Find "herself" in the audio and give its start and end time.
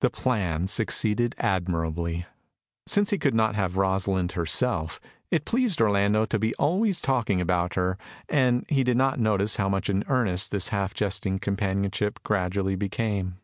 4.32-4.98